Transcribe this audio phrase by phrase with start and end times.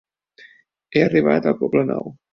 [0.95, 2.13] He arribat al poble nou.